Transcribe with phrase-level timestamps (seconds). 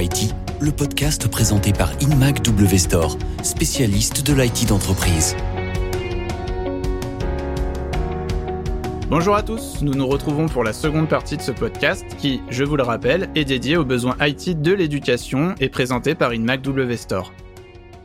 [0.00, 5.34] IT, le podcast présenté par InMac W Store, spécialiste de l'IT d'entreprise.
[9.08, 12.62] Bonjour à tous, nous nous retrouvons pour la seconde partie de ce podcast qui, je
[12.62, 16.96] vous le rappelle, est dédié aux besoins IT de l'éducation et présenté par InMac W
[16.96, 17.32] Store.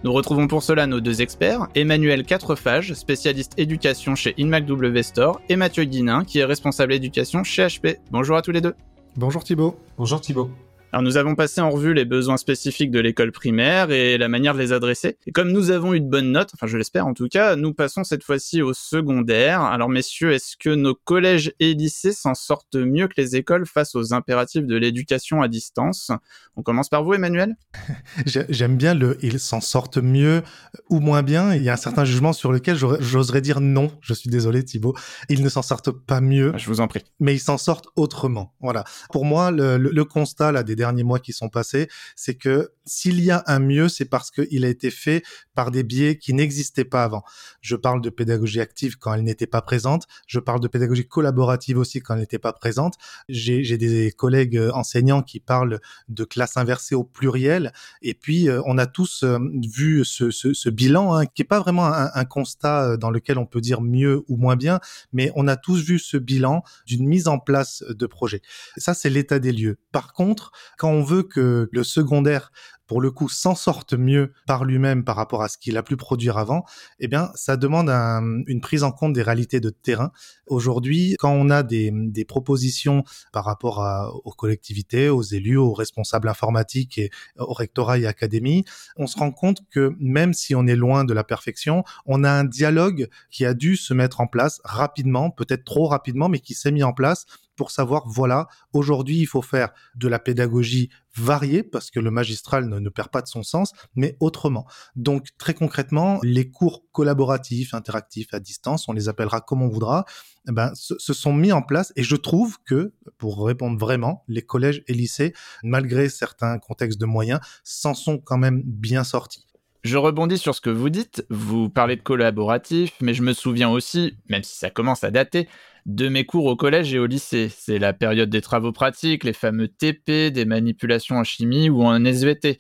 [0.04, 5.42] Nous retrouvons pour cela nos deux experts, Emmanuel Quatrefages, spécialiste éducation chez InMac W Store,
[5.48, 7.98] et Mathieu Guinin, qui est responsable éducation chez HP.
[8.10, 8.74] Bonjour à tous les deux.
[9.16, 9.78] Bonjour Thibaut.
[9.98, 10.50] Bonjour Thibaut.
[10.94, 14.54] Alors nous avons passé en revue les besoins spécifiques de l'école primaire et la manière
[14.54, 15.18] de les adresser.
[15.26, 17.74] Et comme nous avons eu de bonnes notes, enfin je l'espère en tout cas, nous
[17.74, 19.62] passons cette fois-ci au secondaire.
[19.62, 23.96] Alors messieurs, est-ce que nos collèges et lycées s'en sortent mieux que les écoles face
[23.96, 26.12] aux impératifs de l'éducation à distance?
[26.58, 27.56] On commence par vous Emmanuel
[28.28, 30.44] J'aime bien le ils s'en sortent mieux
[30.92, 31.56] ou moins bien.
[31.56, 33.90] Il y a un certain jugement sur lequel j'oserais dire non.
[34.02, 34.94] Je suis désolé Thibaut.
[35.28, 36.54] Ils ne s'en sortent pas mieux.
[36.56, 37.04] Je vous en prie.
[37.20, 38.54] Mais ils s'en sortent autrement.
[38.62, 38.84] Voilà.
[39.12, 43.22] Pour moi, le, le constat là des derniers mois qui sont passés, c'est que s'il
[43.24, 45.24] y a un mieux, c'est parce qu'il a été fait
[45.56, 47.24] par des biais qui n'existaient pas avant.
[47.62, 50.04] Je parle de pédagogie active quand elle n'était pas présente.
[50.28, 52.96] Je parle de pédagogie collaborative aussi quand elle n'était pas présente.
[53.30, 57.72] J'ai des collègues euh, enseignants qui parlent de classe inversée au pluriel.
[58.02, 59.38] Et puis, euh, on a tous euh,
[59.78, 63.62] vu ce, bilan, hein, qui est pas vraiment un, un, constat dans lequel on peut
[63.62, 64.80] dire mieux ou moins bien,
[65.14, 68.42] mais on a tous vu ce bilan d'une mise en place de projet.
[68.76, 69.78] Ça, c'est l'état des lieux.
[69.94, 72.52] Par contre, quand on veut que le secondaire
[72.94, 75.98] pour le coup, s'en sorte mieux par lui-même par rapport à ce qu'il a pu
[75.98, 76.64] produire avant,
[77.00, 80.12] eh bien, ça demande une prise en compte des réalités de terrain.
[80.46, 81.92] Aujourd'hui, quand on a des,
[82.28, 83.84] propositions par rapport
[84.24, 88.64] aux collectivités, aux élus, aux responsables informatiques et au rectorat et académie,
[88.96, 92.30] on se rend compte que même si on est loin de la perfection, on a
[92.30, 96.54] un dialogue qui a dû se mettre en place rapidement, peut-être trop rapidement, mais qui
[96.54, 101.64] s'est mis en place pour savoir, voilà, aujourd'hui, il faut faire de la pédagogie variée,
[101.64, 104.66] parce que le magistral ne, perd pas de son sens, mais autrement.
[104.96, 110.06] Donc, très concrètement, les cours collaboratifs, interactifs, à distance, on les appellera comme on voudra,
[110.48, 114.24] eh ben, se, se, sont mis en place, et je trouve que, pour répondre vraiment,
[114.28, 115.34] les collèges et lycées,
[115.64, 119.48] malgré certains contextes de moyens, s'en sont quand même bien sortis.
[119.84, 121.26] Je rebondis sur ce que vous dites.
[121.30, 125.50] Vous parlez de collaboratif, mais je me souviens aussi, même si ça commence à dater,
[125.86, 127.50] de mes cours au collège et au lycée.
[127.50, 132.04] C'est la période des travaux pratiques, les fameux TP, des manipulations en chimie ou en
[132.06, 132.58] SVT.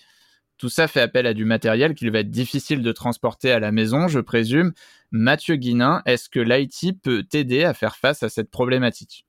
[0.57, 3.71] Tout ça fait appel à du matériel qu'il va être difficile de transporter à la
[3.71, 4.73] maison, je présume.
[5.11, 9.25] Mathieu Guinin, est-ce que l'IT peut t'aider à faire face à cette problématique?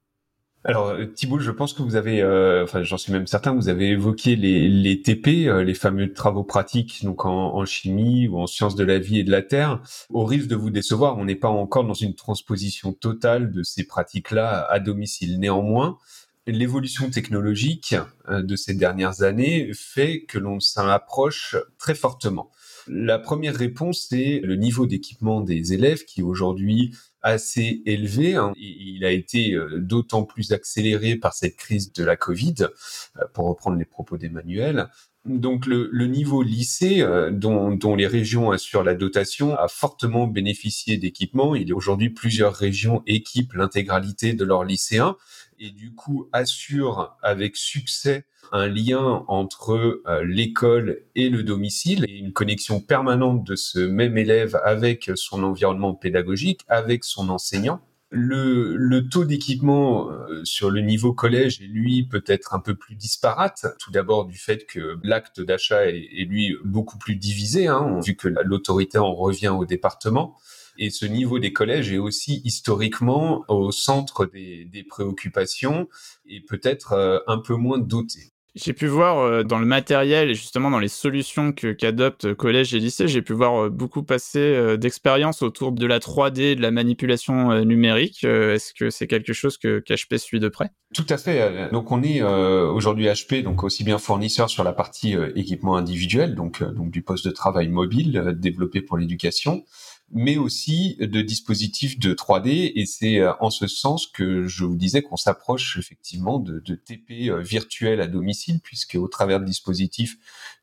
[0.66, 3.69] Alors euh, Thibault, je pense que vous avez, euh, enfin j'en suis même certain, vous
[3.69, 8.47] avez évoqué les, TP, euh, les fameux travaux pratiques, donc en, en, chimie ou en
[8.47, 9.82] sciences de la vie et de la terre.
[10.08, 13.84] Au risque de vous décevoir, on n'est pas encore dans une transposition totale de ces
[13.84, 15.38] pratiques-là à domicile.
[15.38, 15.98] Néanmoins,
[16.47, 17.94] l'évolution technologique
[18.31, 22.50] de ces dernières années fait que l'on s'en approche très fortement.
[22.87, 28.34] La première réponse, c'est le niveau d'équipement des élèves qui aujourd'hui assez élevé.
[28.34, 28.53] Hein.
[28.56, 33.47] Il a été euh, d'autant plus accéléré par cette crise de la Covid, euh, pour
[33.47, 34.89] reprendre les propos d'Emmanuel.
[35.25, 40.99] Donc le, niveau lycée, euh, dont, dont, les régions assurent la dotation, a fortement bénéficié
[40.99, 41.55] d'équipements.
[41.55, 45.17] Il y a aujourd'hui plusieurs régions équipent l'intégralité de leurs lycéens
[45.59, 52.19] et du coup assure avec succès un lien entre euh, l'école et le domicile et
[52.19, 57.81] une connexion permanente de ce même élève avec son environnement pédagogique, avec son enseignant.
[58.16, 63.66] Le, taux d'équipement euh, sur le niveau collège est lui peut-être un peu plus disparate.
[63.80, 68.14] Tout d'abord du fait que l'acte d'achat est, est, lui beaucoup plus divisé, hein, vu
[68.14, 70.36] que l'autorité en revient au département.
[70.76, 75.88] Et ce niveau des collèges est aussi historiquement au centre des, des préoccupations
[76.26, 78.34] et peut-être euh, un peu moins doté.
[78.54, 82.78] J'ai pu voir euh, dans le matériel et justement dans les solutions qu'adoptent collège et
[82.78, 87.64] lycée, j'ai pu voir euh, beaucoup passer d'expériences autour de la 3D, de la manipulation
[87.64, 88.23] numérique.
[88.25, 90.70] Est-ce que c'est quelque chose que qu'HP suit de près?
[90.94, 91.70] Tout à fait.
[91.73, 96.62] Donc on est aujourd'hui HP, donc aussi bien fournisseur sur la partie équipement individuel, donc
[96.62, 99.64] donc du poste de travail mobile développé pour l'éducation
[100.11, 102.73] mais aussi de dispositifs de 3D.
[102.75, 107.29] Et c'est euh, en ce sens que je vous disais qu'on s'approche effectivement de, TP
[107.29, 110.17] euh, virtuels à domicile, puisque au travers de dispositifs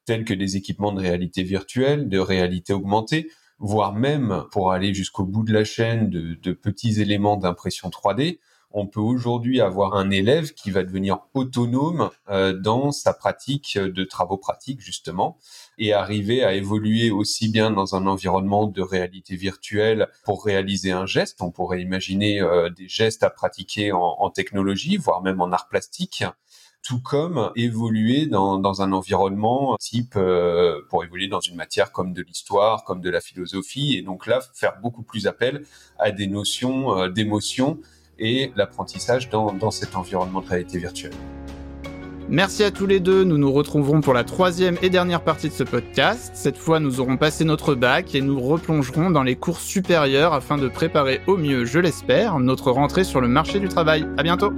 [0.05, 3.29] tels que des équipements de réalité virtuelle, de réalité augmentée,
[3.59, 8.39] voire même pour aller jusqu'au bout de la chaîne de petits éléments d'impression 3D,
[8.73, 14.03] on peut aujourd'hui avoir un élève qui va devenir autonome euh, dans sa pratique de
[14.03, 15.37] travaux pratiques justement
[15.77, 21.05] et arriver à évoluer aussi bien dans un environnement de réalité virtuelle pour réaliser un
[21.05, 21.41] geste.
[21.41, 25.67] On pourrait imaginer euh, des gestes à pratiquer en, en, technologie, voire même en art
[25.67, 26.23] plastique
[26.83, 30.17] tout comme évoluer dans, dans un environnement type
[30.89, 34.39] pour évoluer dans une matière comme de l'histoire, comme de la philosophie, et donc là
[34.55, 35.63] faire beaucoup plus appel
[35.99, 37.79] à des notions d'émotion
[38.19, 41.13] et l'apprentissage dans, dans cet environnement de réalité virtuelle.
[42.29, 45.53] Merci à tous les deux, nous nous retrouverons pour la troisième et dernière partie de
[45.53, 46.31] ce podcast.
[46.33, 50.57] Cette fois, nous aurons passé notre bac et nous replongerons dans les cours supérieurs afin
[50.57, 54.07] de préparer au mieux, je l'espère, notre rentrée sur le marché du travail.
[54.17, 54.53] À bientôt!